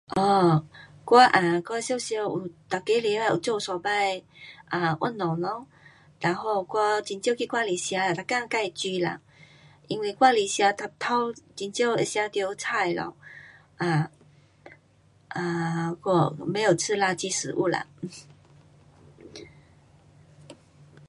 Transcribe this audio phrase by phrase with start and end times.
[0.09, 0.61] um
[1.05, 1.27] 我啊，
[1.69, 2.37] 我常常,我
[2.69, 4.23] 每个礼拜有做三次
[4.71, 5.67] um 运动咯。
[6.19, 9.19] 然后我很少到外面吃，每天自煮啦。
[9.87, 13.15] 因为外里吃 um um 很少有吃到菜咯。
[13.77, 14.05] um
[15.35, 15.95] um
[16.39, 17.85] 我没有吃垃圾食物啦